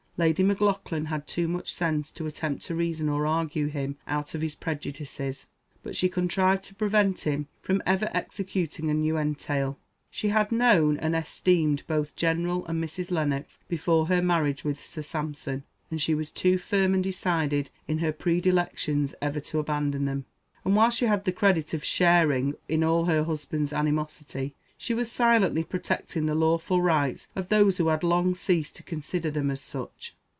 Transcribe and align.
Lady 0.17 0.43
Maclaughlan 0.43 1.05
had 1.05 1.25
too 1.25 1.47
much 1.47 1.73
sense 1.73 2.11
to 2.11 2.27
attempt 2.27 2.63
to 2.63 2.75
reason 2.75 3.09
or 3.09 3.25
argue 3.25 3.65
him 3.65 3.97
out 4.05 4.35
of 4.35 4.41
his 4.41 4.53
prejudices, 4.53 5.47
but 5.81 5.95
she 5.95 6.07
contrived 6.07 6.63
to 6.63 6.75
prevent 6.75 7.21
him 7.21 7.47
from 7.63 7.81
ever 7.87 8.07
executing 8.13 8.91
a 8.91 8.93
new 8.93 9.17
entail. 9.17 9.79
She 10.11 10.27
had 10.29 10.51
known 10.51 10.97
and 10.99 11.15
esteemed 11.15 11.81
both 11.87 12.15
General 12.15 12.63
and 12.67 12.83
Mrs. 12.83 13.09
Lennox 13.09 13.57
before 13.67 14.09
her 14.09 14.21
marriage 14.21 14.63
with 14.63 14.79
Sir 14.85 15.01
Sampson, 15.01 15.63
and 15.89 15.99
she 15.99 16.13
was 16.13 16.29
too 16.29 16.59
firm 16.59 16.93
and 16.93 17.03
decided 17.03 17.71
in 17.87 17.97
her 17.97 18.11
predilections 18.11 19.15
ever 19.23 19.39
to 19.39 19.57
abandon 19.57 20.05
them; 20.05 20.25
and 20.63 20.75
while 20.75 20.91
she 20.91 21.05
had 21.05 21.25
the 21.25 21.31
credit 21.31 21.73
of 21.73 21.83
sharing 21.83 22.53
in 22.69 22.83
all 22.83 23.05
her 23.05 23.23
husband's 23.23 23.73
animosity, 23.73 24.53
she 24.77 24.95
was 24.95 25.11
silently 25.11 25.63
protecting 25.63 26.25
the 26.25 26.33
lawful 26.33 26.81
rights 26.81 27.27
of 27.35 27.49
those 27.49 27.77
who 27.77 27.89
had 27.89 28.01
long 28.03 28.33
ceased 28.33 28.75
to 28.75 28.81
consider 28.81 29.29
them 29.29 29.51
as 29.51 29.61
such. 29.61 30.15